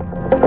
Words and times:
Thank 0.00 0.32
you. 0.34 0.39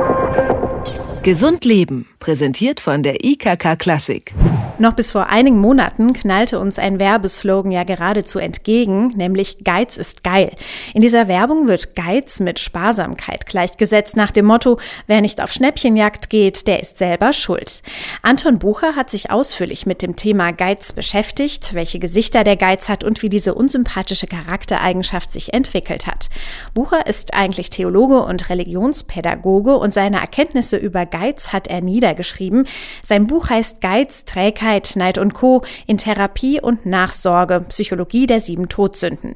Gesund 1.23 1.63
Leben, 1.63 2.05
präsentiert 2.19 2.81
von 2.81 3.01
der 3.01 3.23
IKK 3.23 3.77
Klassik. 3.77 4.35
Noch 4.79 4.93
bis 4.93 5.11
vor 5.11 5.27
einigen 5.27 5.59
Monaten 5.59 6.13
knallte 6.13 6.59
uns 6.59 6.79
ein 6.79 6.99
Werbeslogan 6.99 7.71
ja 7.71 7.83
geradezu 7.83 8.39
entgegen, 8.39 9.09
nämlich 9.09 9.63
Geiz 9.63 9.97
ist 9.97 10.23
geil. 10.23 10.51
In 10.95 11.01
dieser 11.01 11.27
Werbung 11.27 11.67
wird 11.67 11.95
Geiz 11.95 12.39
mit 12.39 12.59
Sparsamkeit 12.59 13.45
gleichgesetzt 13.45 14.17
nach 14.17 14.31
dem 14.31 14.45
Motto, 14.45 14.79
wer 15.05 15.21
nicht 15.21 15.41
auf 15.41 15.53
Schnäppchenjagd 15.53 16.29
geht, 16.29 16.67
der 16.67 16.81
ist 16.81 16.97
selber 16.97 17.33
schuld. 17.33 17.83
Anton 18.23 18.57
Bucher 18.57 18.95
hat 18.95 19.11
sich 19.11 19.29
ausführlich 19.29 19.85
mit 19.85 20.01
dem 20.01 20.15
Thema 20.15 20.51
Geiz 20.51 20.91
beschäftigt, 20.91 21.75
welche 21.75 21.99
Gesichter 21.99 22.43
der 22.43 22.57
Geiz 22.57 22.89
hat 22.89 23.03
und 23.03 23.21
wie 23.21 23.29
diese 23.29 23.53
unsympathische 23.53 24.27
Charaktereigenschaft 24.27 25.31
sich 25.31 25.53
entwickelt 25.53 26.07
hat. 26.07 26.29
Bucher 26.73 27.05
ist 27.05 27.35
eigentlich 27.35 27.69
Theologe 27.69 28.23
und 28.23 28.49
Religionspädagoge 28.49 29.77
und 29.77 29.93
seine 29.93 30.19
Erkenntnisse 30.19 30.77
über 30.77 31.05
Geiz 31.13 31.53
hat 31.53 31.67
er 31.67 31.81
niedergeschrieben. 31.81 32.67
Sein 33.03 33.27
Buch 33.27 33.49
heißt 33.49 33.81
Geiz, 33.81 34.25
Trägheit 34.25 34.95
Neid 34.95 35.19
und 35.19 35.35
Co. 35.35 35.63
in 35.85 35.97
Therapie 35.97 36.59
und 36.59 36.87
Nachsorge, 36.87 37.63
Psychologie 37.69 38.25
der 38.25 38.39
sieben 38.39 38.67
Todsünden. 38.67 39.35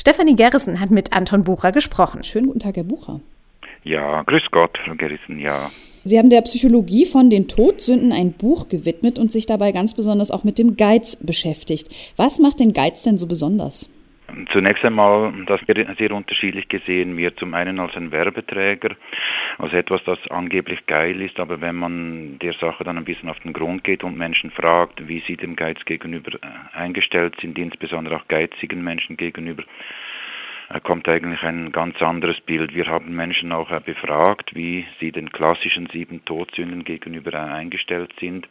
Stefanie 0.00 0.36
Gerrissen 0.36 0.78
hat 0.78 0.90
mit 0.92 1.12
Anton 1.12 1.42
Bucher 1.42 1.72
gesprochen. 1.72 2.22
Schönen 2.22 2.46
guten 2.46 2.60
Tag, 2.60 2.76
Herr 2.76 2.84
Bucher. 2.84 3.20
Ja, 3.82 4.22
grüß 4.22 4.44
Gott, 4.52 4.78
Frau 4.84 4.94
Gerrissen, 4.94 5.40
ja. 5.40 5.70
Sie 6.04 6.18
haben 6.18 6.30
der 6.30 6.42
Psychologie 6.42 7.04
von 7.04 7.30
den 7.30 7.48
Todsünden 7.48 8.12
ein 8.12 8.32
Buch 8.32 8.68
gewidmet 8.68 9.18
und 9.18 9.32
sich 9.32 9.46
dabei 9.46 9.72
ganz 9.72 9.94
besonders 9.94 10.30
auch 10.30 10.44
mit 10.44 10.56
dem 10.56 10.76
Geiz 10.76 11.16
beschäftigt. 11.16 12.14
Was 12.16 12.38
macht 12.38 12.60
den 12.60 12.72
Geiz 12.72 13.02
denn 13.02 13.18
so 13.18 13.26
besonders? 13.26 13.90
Zunächst 14.52 14.84
einmal, 14.84 15.32
das 15.46 15.66
wird 15.66 15.96
sehr 15.98 16.12
unterschiedlich 16.12 16.68
gesehen 16.68 17.16
wird. 17.16 17.38
Zum 17.38 17.54
einen 17.54 17.80
als 17.80 17.96
ein 17.96 18.12
Werbeträger, 18.12 18.94
als 19.56 19.72
etwas, 19.72 20.04
das 20.04 20.18
angeblich 20.30 20.86
geil 20.86 21.22
ist, 21.22 21.40
aber 21.40 21.62
wenn 21.62 21.76
man 21.76 22.38
der 22.38 22.52
Sache 22.52 22.84
dann 22.84 22.98
ein 22.98 23.04
bisschen 23.04 23.30
auf 23.30 23.40
den 23.40 23.54
Grund 23.54 23.84
geht 23.84 24.04
und 24.04 24.18
Menschen 24.18 24.50
fragt, 24.50 25.08
wie 25.08 25.20
sie 25.20 25.36
dem 25.36 25.56
Geiz 25.56 25.82
gegenüber 25.86 26.34
äh, 26.34 26.76
eingestellt 26.76 27.36
sind, 27.40 27.58
insbesondere 27.58 28.16
auch 28.16 28.28
geizigen 28.28 28.84
Menschen 28.84 29.16
gegenüber, 29.16 29.64
kommt 30.82 31.08
eigentlich 31.08 31.42
ein 31.42 31.72
ganz 31.72 32.00
anderes 32.02 32.40
Bild. 32.42 32.74
Wir 32.74 32.86
haben 32.86 33.16
Menschen 33.16 33.52
auch 33.52 33.70
äh, 33.70 33.80
befragt, 33.80 34.54
wie 34.54 34.86
sie 35.00 35.12
den 35.12 35.32
klassischen 35.32 35.88
sieben 35.90 36.24
Todsünden 36.26 36.84
gegenüber 36.84 37.32
äh, 37.32 37.36
eingestellt 37.36 38.12
sind. 38.20 38.46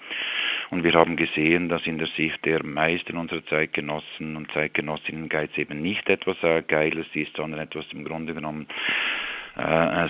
Und 0.71 0.83
wir 0.83 0.93
haben 0.93 1.15
gesehen, 1.15 1.69
dass 1.69 1.85
in 1.85 1.99
der 1.99 2.07
Sicht 2.07 2.43
der 2.43 2.65
meisten 2.65 3.17
unserer 3.17 3.45
Zeitgenossen 3.45 4.35
und 4.35 4.51
Zeitgenossinnen 4.51 5.29
Geiz 5.29 5.55
eben 5.57 5.81
nicht 5.81 6.09
etwas 6.09 6.41
äh, 6.41 6.63
Geiles 6.67 7.05
ist, 7.13 7.35
sondern 7.35 7.59
etwas 7.59 7.85
im 7.93 8.03
Grunde 8.03 8.33
genommen 8.33 8.67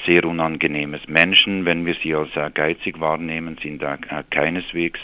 sehr 0.05 0.25
Unangenehmes. 0.25 1.07
Menschen, 1.07 1.63
wenn 1.63 1.85
wir 1.85 1.95
sie 2.03 2.13
als 2.13 2.31
geizig 2.53 2.99
wahrnehmen, 2.99 3.57
sind 3.63 3.81
keineswegs 4.29 4.99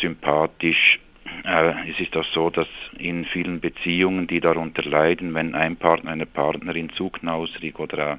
sympathisch 0.00 1.00
äh, 1.44 1.90
es 1.90 2.00
ist 2.00 2.16
auch 2.16 2.24
so, 2.34 2.50
dass 2.50 2.68
in 2.98 3.24
vielen 3.24 3.60
Beziehungen, 3.60 4.26
die 4.26 4.40
darunter 4.40 4.82
leiden, 4.82 5.34
wenn 5.34 5.54
ein 5.54 5.76
Partner, 5.76 6.10
eine 6.10 6.26
Partnerin 6.26 6.90
zu 6.90 7.10
knausrig 7.10 7.78
oder 7.78 8.18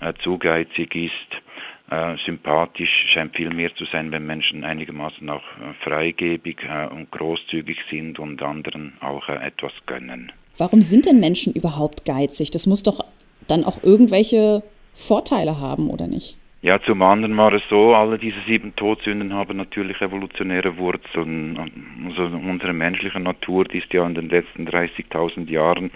äh, 0.00 0.12
zu 0.22 0.38
geizig 0.38 0.94
ist, 0.94 1.42
äh, 1.90 2.16
sympathisch 2.24 3.06
scheint 3.12 3.36
viel 3.36 3.50
mehr 3.50 3.74
zu 3.74 3.84
sein, 3.86 4.10
wenn 4.12 4.26
Menschen 4.26 4.64
einigermaßen 4.64 5.28
auch 5.30 5.44
freigebig 5.82 6.58
und 6.90 7.10
großzügig 7.10 7.78
sind 7.90 8.18
und 8.18 8.42
anderen 8.42 8.94
auch 9.00 9.28
etwas 9.28 9.72
gönnen. 9.86 10.32
Warum 10.58 10.82
sind 10.82 11.06
denn 11.06 11.20
Menschen 11.20 11.52
überhaupt 11.52 12.04
geizig? 12.04 12.50
Das 12.50 12.66
muss 12.66 12.82
doch 12.82 13.04
dann 13.46 13.62
auch 13.62 13.82
irgendwelche 13.82 14.62
Vorteile 14.92 15.60
haben, 15.60 15.90
oder 15.90 16.06
nicht? 16.06 16.38
Ja, 16.62 16.80
zum 16.80 17.02
anderen 17.02 17.36
war 17.36 17.52
es 17.52 17.62
so, 17.68 17.94
alle 17.94 18.18
diese 18.18 18.40
sieben 18.46 18.74
Todsünden 18.74 19.34
haben 19.34 19.56
natürlich 19.56 20.00
evolutionäre 20.00 20.78
Wurzeln. 20.78 22.04
Also 22.06 22.24
unsere 22.24 22.72
menschliche 22.72 23.20
Natur, 23.20 23.64
die 23.64 23.78
ist 23.78 23.92
ja 23.92 24.06
in 24.06 24.14
den 24.14 24.28
letzten 24.30 24.66
30.000 24.66 25.50
Jahren 25.50 25.90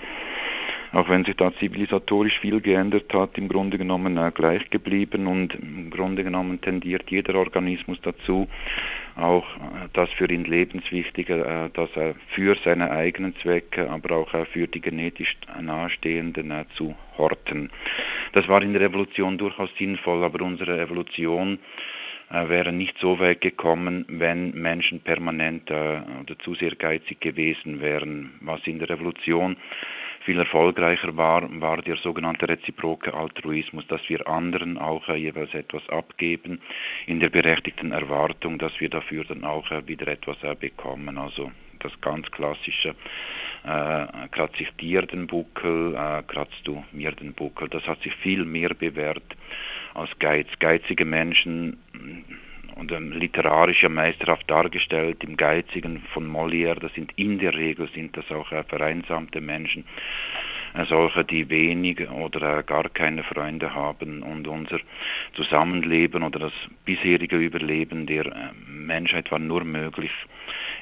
auch 0.92 1.08
wenn 1.08 1.24
sich 1.24 1.36
da 1.36 1.52
zivilisatorisch 1.54 2.40
viel 2.40 2.60
geändert 2.60 3.12
hat, 3.14 3.38
im 3.38 3.48
Grunde 3.48 3.78
genommen 3.78 4.16
äh, 4.16 4.32
gleich 4.34 4.68
geblieben 4.70 5.26
und 5.26 5.54
im 5.54 5.90
Grunde 5.90 6.24
genommen 6.24 6.60
tendiert 6.60 7.10
jeder 7.10 7.36
Organismus 7.36 7.98
dazu, 8.02 8.48
auch 9.16 9.46
äh, 9.56 9.88
das 9.92 10.10
für 10.10 10.30
ihn 10.30 10.44
lebenswichtige, 10.44 11.44
äh, 11.44 11.70
dass 11.72 11.90
er 11.94 12.14
für 12.28 12.56
seine 12.64 12.90
eigenen 12.90 13.36
Zwecke, 13.36 13.88
aber 13.90 14.16
auch 14.16 14.34
äh, 14.34 14.44
für 14.46 14.66
die 14.66 14.80
genetisch 14.80 15.36
nahestehenden 15.60 16.50
äh, 16.50 16.64
zu 16.76 16.94
horten. 17.16 17.70
Das 18.32 18.48
war 18.48 18.62
in 18.62 18.72
der 18.72 18.82
Evolution 18.82 19.38
durchaus 19.38 19.70
sinnvoll, 19.78 20.24
aber 20.24 20.44
unsere 20.44 20.80
Evolution 20.80 21.58
äh, 22.30 22.48
wäre 22.48 22.72
nicht 22.72 22.98
so 22.98 23.18
weit 23.18 23.40
gekommen, 23.40 24.04
wenn 24.08 24.52
Menschen 24.52 25.00
permanent 25.00 25.70
äh, 25.70 26.00
oder 26.20 26.38
zu 26.38 26.54
sehr 26.54 26.74
geizig 26.74 27.20
gewesen 27.20 27.80
wären, 27.80 28.32
was 28.40 28.66
in 28.66 28.78
der 28.78 28.88
Revolution 28.88 29.56
viel 30.20 30.38
erfolgreicher 30.38 31.16
war, 31.16 31.48
war 31.60 31.78
der 31.78 31.96
sogenannte 31.96 32.48
reziproke 32.48 33.14
Altruismus, 33.14 33.86
dass 33.88 34.06
wir 34.08 34.28
anderen 34.28 34.78
auch 34.78 35.08
äh, 35.08 35.16
jeweils 35.16 35.54
etwas 35.54 35.88
abgeben, 35.88 36.60
in 37.06 37.20
der 37.20 37.30
berechtigten 37.30 37.92
Erwartung, 37.92 38.58
dass 38.58 38.78
wir 38.80 38.90
dafür 38.90 39.24
dann 39.24 39.44
auch 39.44 39.70
äh, 39.70 39.86
wieder 39.88 40.08
etwas 40.08 40.36
äh, 40.42 40.54
bekommen. 40.54 41.18
Also 41.18 41.50
das 41.80 41.92
ganz 42.00 42.30
klassische, 42.30 42.90
äh, 43.64 44.06
kratze 44.30 44.62
ich 44.62 44.70
dir 44.76 45.02
den 45.02 45.26
Buckel, 45.26 45.94
äh, 45.94 46.22
kratzt 46.22 46.60
du 46.64 46.84
mir 46.92 47.12
den 47.12 47.32
Buckel. 47.32 47.68
Das 47.68 47.86
hat 47.86 48.02
sich 48.02 48.14
viel 48.14 48.44
mehr 48.44 48.74
bewährt 48.74 49.36
als 49.94 50.10
Geiz. 50.18 50.48
Geizige 50.58 51.04
Menschen 51.04 51.76
und 52.80 52.90
literarisch 52.90 53.82
ja 53.82 53.88
meisterhaft 53.88 54.50
dargestellt, 54.50 55.22
im 55.22 55.36
Geizigen 55.36 56.02
von 56.14 56.26
Molière, 56.26 56.80
das 56.80 56.94
sind 56.94 57.12
in 57.16 57.38
der 57.38 57.54
Regel 57.54 57.88
sind 57.94 58.16
das 58.16 58.30
auch 58.30 58.50
äh, 58.52 58.64
vereinsamte 58.64 59.40
Menschen, 59.40 59.84
äh, 60.74 60.86
solche, 60.86 61.24
die 61.24 61.48
wenig 61.50 62.08
oder 62.10 62.58
äh, 62.58 62.62
gar 62.62 62.88
keine 62.88 63.22
Freunde 63.22 63.74
haben 63.74 64.22
und 64.22 64.48
unser 64.48 64.80
Zusammenleben 65.34 66.22
oder 66.22 66.38
das 66.38 66.52
bisherige 66.84 67.36
Überleben 67.36 68.06
der 68.06 68.52
Menschheit 68.66 69.30
war 69.30 69.38
nur 69.38 69.64
möglich, 69.64 70.12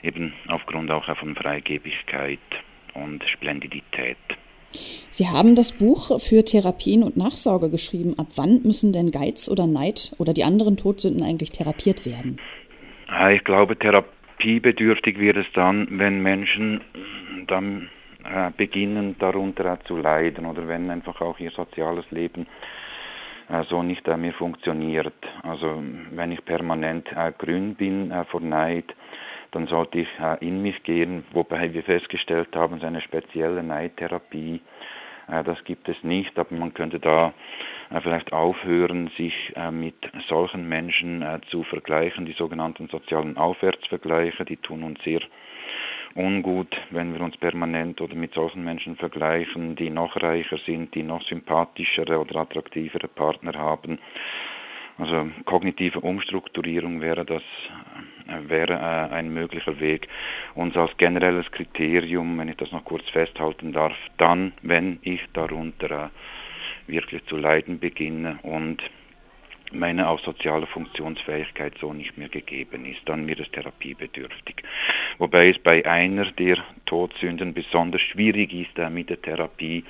eben 0.02 0.34
aufgrund 0.47 0.91
auch 0.92 1.16
von 1.16 1.34
Freigebigkeit 1.34 2.38
und 2.94 3.24
Splendidität. 3.24 4.38
Sie 5.10 5.28
haben 5.28 5.54
das 5.54 5.72
Buch 5.72 6.20
für 6.20 6.44
Therapien 6.44 7.02
und 7.02 7.16
Nachsorge 7.16 7.70
geschrieben. 7.70 8.14
Ab 8.19 8.26
wann 8.36 8.60
müssen 8.62 8.92
denn 8.92 9.10
Geiz 9.10 9.48
oder 9.48 9.66
Neid 9.66 10.12
oder 10.19 10.34
die 10.34 10.44
anderen 10.44 10.76
Todsünden 10.76 11.22
eigentlich 11.22 11.50
therapiert 11.50 12.04
werden? 12.04 12.38
Ich 13.32 13.42
glaube, 13.44 13.78
therapiebedürftig 13.78 15.18
wird 15.18 15.38
es 15.38 15.47
dann, 15.54 15.88
wenn 15.92 16.22
Menschen 16.22 16.82
dann 17.47 17.88
äh, 18.24 18.50
beginnen 18.54 19.16
darunter 19.18 19.78
zu 19.86 19.97
leiden 19.97 20.44
oder 20.44 20.68
wenn 20.68 20.91
einfach 20.91 21.20
auch 21.22 21.38
ihr 21.38 21.50
soziales 21.52 22.04
Leben 22.10 22.47
äh, 23.48 23.64
so 23.70 23.82
nicht 23.82 24.06
mehr 24.06 24.32
funktioniert. 24.34 25.14
Also 25.42 25.82
wenn 26.10 26.32
ich 26.32 26.44
permanent 26.44 27.08
äh, 27.16 27.32
grün 27.36 27.74
bin 27.74 28.12
vor 28.30 28.42
Neid, 28.42 28.94
dann 29.50 29.66
sollte 29.66 30.00
ich 30.00 30.09
äh, 30.20 30.44
in 30.47 30.62
mich 30.62 30.82
gehen, 30.82 31.25
wobei 31.32 31.72
wir 31.72 31.82
festgestellt 31.82 32.54
haben, 32.54 32.75
es 32.75 32.82
ist 32.82 32.86
eine 32.86 33.00
spezielle 33.00 33.62
Neidtherapie. 33.62 34.60
Äh, 35.28 35.44
das 35.44 35.62
gibt 35.64 35.88
es 35.88 36.03
nicht, 36.03 36.38
aber 36.38 36.54
man 36.54 36.75
könnte 36.75 36.98
da 37.00 37.32
äh, 37.91 38.00
vielleicht 38.00 38.32
aufhören, 38.32 39.10
sich 39.16 39.54
mit 39.70 39.94
solchen 40.28 40.69
Menschen 40.69 41.25
zu 41.50 41.62
vergleichen. 41.64 42.26
Die 42.26 42.32
sogenannten 42.32 42.88
sozialen 42.88 43.36
Aufwärtsvergleiche, 43.36 44.44
die 44.44 44.56
tun 44.56 44.82
uns 44.82 45.03
sehr 45.03 45.20
ungut, 46.15 46.76
wenn 46.91 47.15
wir 47.15 47.20
uns 47.20 47.36
permanent 47.36 48.00
oder 48.00 48.15
mit 48.15 48.34
solchen 48.34 48.65
Menschen 48.65 48.97
vergleichen, 48.97 49.76
die 49.76 49.91
noch 49.91 50.20
reicher 50.20 50.59
sind, 50.59 50.94
die 50.94 51.03
noch 51.03 51.22
sympathischere 51.22 52.19
oder 52.19 52.41
attraktivere 52.41 53.09
Partner 53.09 53.54
haben. 53.54 53.98
Also 54.98 55.28
kognitive 55.45 56.00
Umstrukturierung 56.00 57.00
wäre 57.00 57.24
das 57.24 57.42
wäre 58.48 58.75
äh, 58.75 59.15
ein 59.15 59.33
möglicher 59.33 59.80
Weg. 59.80 60.09
Und 60.54 60.77
als 60.77 60.97
generelles 60.97 61.51
Kriterium, 61.51 62.39
wenn 62.39 62.48
ich 62.48 62.57
das 62.57 62.72
noch 62.72 62.84
kurz 62.84 63.09
festhalten 63.10 63.72
darf, 63.72 63.97
dann, 64.16 64.53
wenn 64.63 64.98
ich 65.03 65.21
darunter 65.33 65.91
äh, 65.91 66.09
wirklich 66.92 67.25
zu 67.27 67.36
leiden 67.36 67.78
beginne 67.78 68.39
und 68.42 68.83
meine 69.72 70.09
auch 70.09 70.21
soziale 70.21 70.66
Funktionsfähigkeit 70.66 71.75
so 71.78 71.92
nicht 71.92 72.16
mehr 72.16 72.28
gegeben 72.28 72.86
ist, 72.86 73.01
dann 73.04 73.27
wird 73.27 73.41
es 73.41 73.51
therapiebedürftig. 73.51 74.63
Wobei 75.19 75.51
es 75.51 75.59
bei 75.59 75.84
einer 75.84 76.24
der 76.33 76.57
Todsünden 76.86 77.53
besonders 77.53 78.01
schwierig 78.01 78.53
ist 78.53 78.78
äh, 78.78 78.91
mit 78.91 79.10
der 79.10 79.21
Therapie, 79.21 79.84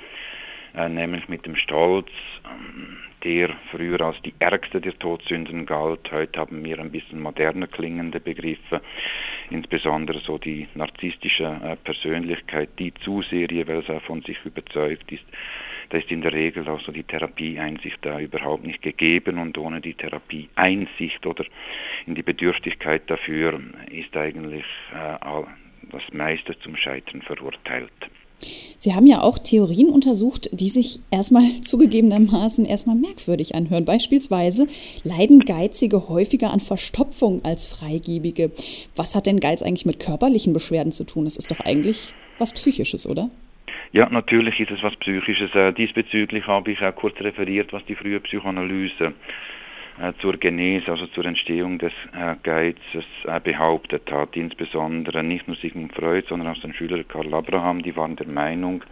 nämlich 0.73 1.27
mit 1.29 1.45
dem 1.45 1.55
Stolz, 1.55 2.09
ähm, 2.45 2.97
der 3.23 3.49
früher 3.71 3.99
als 4.01 4.21
die 4.21 4.33
ärgste 4.39 4.79
der 4.79 4.97
Todsünden 4.97 5.65
galt. 5.65 6.11
Heute 6.11 6.39
haben 6.39 6.63
wir 6.63 6.79
ein 6.79 6.91
bisschen 6.91 7.19
moderner 7.19 7.67
klingende 7.67 8.19
Begriffe, 8.19 8.81
insbesondere 9.49 10.19
so 10.19 10.37
die 10.37 10.67
narzisstische 10.75 11.59
äh, 11.63 11.75
Persönlichkeit, 11.77 12.69
die 12.79 12.93
zu 12.93 13.21
sehr 13.23 13.47
jeweils 13.51 13.85
von 14.05 14.21
sich 14.21 14.37
überzeugt 14.45 15.11
ist, 15.11 15.25
da 15.89 15.97
ist 15.97 16.11
in 16.11 16.21
der 16.21 16.33
Regel 16.33 16.67
auch 16.69 16.81
so 16.81 16.91
die 16.91 17.03
Therapieeinsicht 17.03 17.97
da 18.01 18.19
überhaupt 18.19 18.63
nicht 18.63 18.81
gegeben 18.83 19.39
und 19.39 19.57
ohne 19.57 19.81
die 19.81 19.95
Therapieeinsicht 19.95 21.25
oder 21.25 21.45
in 22.05 22.13
die 22.13 22.21
Bedürftigkeit 22.23 23.09
dafür 23.09 23.59
ist 23.91 24.15
eigentlich 24.15 24.65
äh, 24.93 25.17
das 25.91 26.03
meiste 26.13 26.57
zum 26.59 26.75
Scheitern 26.75 27.23
verurteilt. 27.23 27.91
Sie 28.81 28.95
haben 28.95 29.05
ja 29.05 29.21
auch 29.21 29.37
Theorien 29.37 29.89
untersucht, 29.89 30.49
die 30.53 30.69
sich 30.69 31.01
erstmal 31.11 31.43
zugegebenermaßen 31.61 32.65
erstmal 32.65 32.95
merkwürdig 32.95 33.53
anhören. 33.53 33.83
Beispielsweise 33.83 34.67
leiden 35.03 35.41
Geizige 35.41 36.07
häufiger 36.07 36.51
an 36.51 36.61
Verstopfung 36.61 37.43
als 37.43 37.67
Freigebige. 37.67 38.51
Was 38.95 39.15
hat 39.15 39.25
denn 39.25 39.41
Geiz 39.41 39.61
eigentlich 39.61 39.85
mit 39.85 39.99
körperlichen 39.99 40.53
Beschwerden 40.53 40.93
zu 40.93 41.03
tun? 41.03 41.25
Es 41.25 41.35
ist 41.35 41.51
doch 41.51 41.59
eigentlich 41.59 42.13
was 42.37 42.53
Psychisches, 42.53 43.05
oder? 43.05 43.29
Ja, 43.91 44.07
natürlich 44.09 44.61
ist 44.61 44.71
es 44.71 44.81
was 44.81 44.95
Psychisches. 44.95 45.53
Äh, 45.55 45.73
diesbezüglich 45.73 46.47
habe 46.47 46.71
ich 46.71 46.81
auch 46.81 46.95
kurz 46.95 47.19
referiert, 47.19 47.73
was 47.73 47.83
die 47.85 47.95
frühe 47.95 48.21
Psychoanalyse 48.21 49.13
zur 50.21 50.37
Genese, 50.37 50.91
also 50.91 51.07
zur 51.07 51.25
Entstehung 51.25 51.77
des 51.77 51.93
äh, 52.13 52.35
Geizes 52.43 53.05
äh, 53.25 53.39
behauptet 53.39 54.11
hat. 54.11 54.35
Insbesondere 54.35 55.23
nicht 55.23 55.47
nur 55.47 55.57
Sigmund 55.57 55.93
Freud, 55.93 56.25
sondern 56.27 56.49
auch 56.49 56.61
sein 56.61 56.73
Schüler 56.73 57.03
Karl 57.03 57.33
Abraham, 57.33 57.81
die 57.83 57.95
waren 57.95 58.15
der 58.15 58.27
Meinung, 58.27 58.83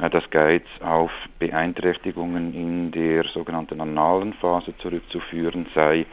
äh, 0.00 0.10
dass 0.10 0.28
Geiz 0.30 0.64
auf 0.80 1.10
Beeinträchtigungen 1.38 2.54
in 2.54 2.90
der 2.90 3.24
sogenannten 3.24 3.80
analen 3.80 4.32
Phase 4.34 4.76
zurückzuführen 4.78 5.66
sei. 5.74 6.06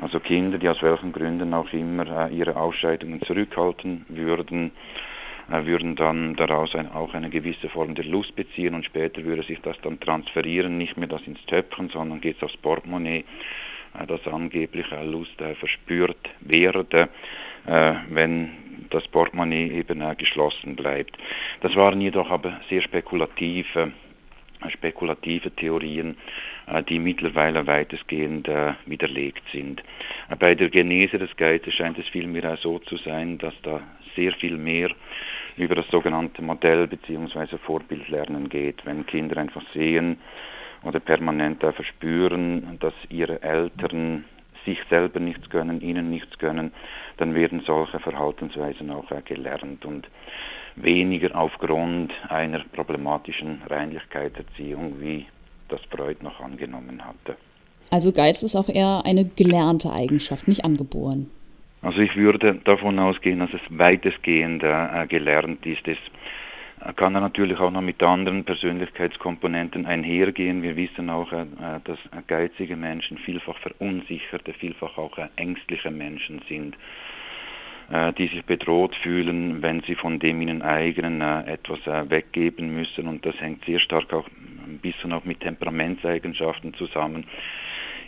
Also 0.00 0.20
Kinder, 0.20 0.58
die 0.58 0.68
aus 0.68 0.82
welchen 0.82 1.12
Gründen 1.12 1.52
auch 1.54 1.72
immer 1.72 2.28
äh, 2.28 2.34
ihre 2.34 2.56
Ausscheidungen 2.56 3.20
zurückhalten 3.22 4.06
würden, 4.08 4.68
äh, 4.68 5.09
würden 5.50 5.96
dann 5.96 6.36
daraus 6.36 6.74
ein, 6.74 6.90
auch 6.92 7.12
eine 7.14 7.28
gewisse 7.28 7.68
Form 7.68 7.94
der 7.94 8.04
Lust 8.04 8.36
beziehen 8.36 8.74
und 8.74 8.84
später 8.84 9.24
würde 9.24 9.42
sich 9.42 9.60
das 9.60 9.76
dann 9.82 9.98
transferieren, 9.98 10.78
nicht 10.78 10.96
mehr 10.96 11.08
das 11.08 11.22
ins 11.26 11.44
Töpfen, 11.46 11.88
sondern 11.88 12.20
geht 12.20 12.36
es 12.36 12.42
aufs 12.44 12.56
Portemonnaie, 12.56 13.24
äh, 13.98 14.06
das 14.06 14.26
angeblich 14.26 14.86
Lust 15.02 15.40
äh, 15.40 15.54
verspürt 15.54 16.30
werde, 16.40 17.08
wenn 17.66 18.52
das 18.88 19.06
Portemonnaie 19.08 19.70
eben 19.70 20.02
geschlossen 20.16 20.76
bleibt. 20.76 21.18
Das 21.60 21.76
waren 21.76 22.00
jedoch 22.00 22.30
aber 22.30 22.58
sehr 22.70 22.80
spekulative 22.80 23.92
spekulative 24.68 25.50
Theorien, 25.50 26.16
die 26.88 26.98
mittlerweile 26.98 27.66
weitestgehend 27.66 28.48
widerlegt 28.86 29.42
sind. 29.52 29.82
Bei 30.38 30.54
der 30.54 30.70
Genese 30.70 31.18
des 31.18 31.36
Geistes 31.36 31.74
scheint 31.74 31.98
es 31.98 32.08
vielmehr 32.08 32.56
so 32.56 32.78
zu 32.78 32.96
sein, 32.96 33.36
dass 33.36 33.54
da 33.62 33.82
sehr 34.16 34.32
viel 34.32 34.56
mehr 34.56 34.90
über 35.60 35.74
das 35.74 35.86
sogenannte 35.88 36.42
Modell 36.42 36.86
bzw. 36.86 37.58
Vorbildlernen 37.58 38.48
geht. 38.48 38.84
Wenn 38.86 39.06
Kinder 39.06 39.36
einfach 39.36 39.62
sehen 39.74 40.18
oder 40.82 41.00
permanent 41.00 41.60
verspüren, 41.60 42.78
dass 42.80 42.94
ihre 43.10 43.42
Eltern 43.42 44.24
sich 44.64 44.78
selber 44.88 45.20
nichts 45.20 45.48
gönnen, 45.50 45.80
ihnen 45.80 46.10
nichts 46.10 46.38
gönnen, 46.38 46.72
dann 47.18 47.34
werden 47.34 47.62
solche 47.66 47.98
Verhaltensweisen 47.98 48.90
auch 48.90 49.10
gelernt 49.24 49.84
und 49.84 50.08
weniger 50.76 51.34
aufgrund 51.36 52.12
einer 52.28 52.60
problematischen 52.72 53.62
Reinlichkeitserziehung, 53.68 55.00
wie 55.00 55.26
das 55.68 55.80
Freud 55.90 56.22
noch 56.22 56.40
angenommen 56.40 57.04
hatte. 57.04 57.36
Also 57.90 58.12
Geiz 58.12 58.42
ist 58.42 58.56
auch 58.56 58.68
eher 58.68 59.02
eine 59.04 59.24
gelernte 59.24 59.92
Eigenschaft, 59.92 60.48
nicht 60.48 60.64
angeboren. 60.64 61.30
Also 61.82 62.00
ich 62.00 62.14
würde 62.14 62.56
davon 62.64 62.98
ausgehen, 62.98 63.38
dass 63.38 63.54
es 63.54 63.60
weitestgehend 63.70 64.62
äh, 64.62 65.06
gelernt 65.08 65.64
ist. 65.64 65.88
Es 65.88 65.98
kann 66.96 67.14
natürlich 67.14 67.58
auch 67.58 67.70
noch 67.70 67.80
mit 67.80 68.02
anderen 68.02 68.44
Persönlichkeitskomponenten 68.44 69.86
einhergehen. 69.86 70.62
Wir 70.62 70.76
wissen 70.76 71.08
auch, 71.08 71.32
äh, 71.32 71.46
dass 71.84 71.98
geizige 72.26 72.76
Menschen 72.76 73.16
vielfach 73.16 73.56
verunsicherte, 73.58 74.52
vielfach 74.52 74.98
auch 74.98 75.16
äh, 75.16 75.28
ängstliche 75.36 75.90
Menschen 75.90 76.42
sind, 76.48 76.76
äh, 77.90 78.12
die 78.12 78.28
sich 78.28 78.44
bedroht 78.44 78.94
fühlen, 78.96 79.62
wenn 79.62 79.80
sie 79.82 79.94
von 79.94 80.18
dem 80.18 80.42
ihnen 80.42 80.60
eigenen 80.60 81.22
äh, 81.22 81.52
etwas 81.52 81.86
äh, 81.86 82.10
weggeben 82.10 82.74
müssen. 82.74 83.08
Und 83.08 83.24
das 83.24 83.40
hängt 83.40 83.64
sehr 83.64 83.78
stark 83.78 84.12
auch 84.12 84.28
ein 84.66 84.78
bisschen 84.78 85.12
auch 85.14 85.24
mit 85.24 85.40
Temperamentseigenschaften 85.40 86.74
zusammen 86.74 87.24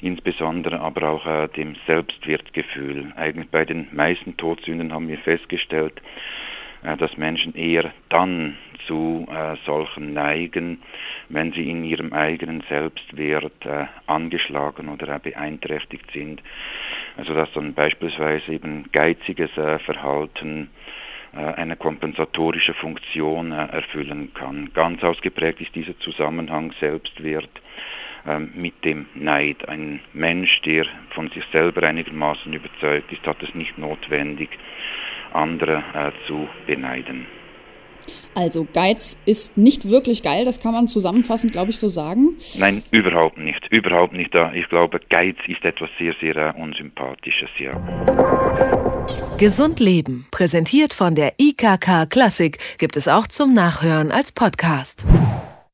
insbesondere 0.03 0.81
aber 0.81 1.09
auch 1.09 1.27
äh, 1.27 1.49
dem 1.49 1.77
Selbstwertgefühl. 1.87 3.13
Eigentlich 3.17 3.49
bei 3.49 3.65
den 3.65 3.89
meisten 3.93 4.37
Todsünden 4.37 4.93
haben 4.93 5.09
wir 5.09 5.19
festgestellt, 5.19 6.03
äh, 6.83 6.97
dass 6.97 7.17
Menschen 7.17 7.55
eher 7.55 7.93
dann 8.09 8.57
zu 8.87 9.27
äh, 9.31 9.57
solchen 9.65 10.13
neigen, 10.13 10.83
wenn 11.29 11.53
sie 11.53 11.71
in 11.71 11.85
ihrem 11.85 12.13
eigenen 12.13 12.63
Selbstwert 12.69 13.65
äh, 13.65 13.87
angeschlagen 14.07 14.89
oder 14.89 15.15
äh, 15.15 15.21
beeinträchtigt 15.23 16.11
sind. 16.13 16.43
Also 17.17 17.33
dass 17.35 17.53
dann 17.53 17.75
beispielsweise 17.75 18.53
eben 18.53 18.91
geiziges 18.93 19.57
äh, 19.57 19.79
Verhalten 19.79 20.71
eine 21.35 21.77
kompensatorische 21.77 22.75
Funktion 22.75 23.53
erfüllen 23.53 24.35
kann. 24.35 24.69
Ganz 24.75 25.03
ausgeprägt 25.03 25.63
ist 25.63 25.75
dieser 25.75 25.99
Zusammenhang 25.99 26.75
Selbstwert 26.79 27.62
mit 28.55 28.85
dem 28.85 29.07
Neid. 29.15 29.69
Ein 29.69 30.01
Mensch, 30.13 30.61
der 30.63 30.87
von 31.11 31.29
sich 31.31 31.45
selber 31.53 31.83
einigermaßen 31.87 32.53
überzeugt 32.53 33.13
ist, 33.13 33.27
hat 33.27 33.43
es 33.43 33.55
nicht 33.55 33.79
notwendig, 33.79 34.51
andere 35.33 35.83
äh, 35.95 36.13
zu 36.27 36.49
beneiden. 36.67 37.27
Also 38.35 38.67
Geiz 38.73 39.23
ist 39.27 39.59
nicht 39.59 39.89
wirklich 39.89 40.23
geil, 40.23 40.45
das 40.45 40.61
kann 40.61 40.73
man 40.73 40.89
zusammenfassend, 40.89 41.53
glaube 41.53 41.71
ich, 41.71 41.79
so 41.79 41.89
sagen. 41.89 42.37
Nein, 42.59 42.83
überhaupt 42.91 43.39
nicht. 43.39 43.67
Überhaupt 43.71 44.15
nicht. 44.15 44.35
Ich 44.55 44.69
glaube, 44.69 45.01
Geiz 45.11 45.37
ist 45.47 45.65
etwas 45.65 45.91
sehr, 45.99 46.15
sehr 46.21 46.37
äh, 46.37 46.53
Unsympathisches, 46.61 47.51
ja. 47.59 47.73
Gesund 49.37 49.81
Leben, 49.81 50.27
präsentiert 50.31 50.95
von 50.95 51.15
der 51.15 51.35
IKK 51.39 52.07
Klassik, 52.09 52.59
gibt 52.79 52.97
es 52.97 53.09
auch 53.09 53.27
zum 53.27 53.55
Nachhören 53.55 54.11
als 54.11 54.33
Podcast. 54.33 55.05